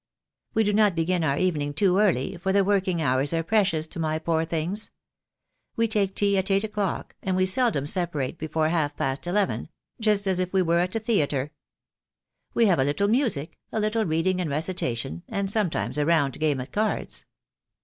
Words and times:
We 0.55 0.63
do 0.63 0.73
not 0.73 0.95
begin 0.95 1.23
our 1.23 1.37
evening 1.37 1.75
too 1.75 1.99
early, 1.99 2.35
for 2.37 2.51
the 2.51 2.63
working 2.63 3.03
hours 3.03 3.33
are 3.33 3.43
precious 3.43 3.85
to 3.85 3.99
my 3.99 4.17
poor 4.17 4.45
things. 4.45 4.89
We 5.75 5.87
take 5.87 6.15
tea 6.15 6.39
at 6.39 6.49
eight 6.49 6.63
o'clock, 6.63 7.15
and 7.21 7.37
we 7.37 7.45
seldom 7.45 7.85
separate 7.85 8.39
before 8.39 8.69
half 8.69 8.97
past 8.97 9.27
eleven— 9.27 9.69
just 10.09 10.25
as 10.25 10.39
if 10.39 10.53
we 10.53 10.63
were 10.63 10.79
at 10.79 10.95
a 10.95 10.99
theatre. 10.99 11.51
We 12.55 12.65
have 12.65 12.79
a 12.79 12.83
little 12.83 13.09
music, 13.09 13.59
a 13.71 13.79
little 13.79 14.03
reading 14.05 14.41
and 14.41 14.49
recitation, 14.49 15.21
and 15.29 15.51
sometimes 15.51 15.99
a 15.99 16.05
round 16.07 16.39
game 16.39 16.59
at 16.61 16.71
cards. 16.71 17.25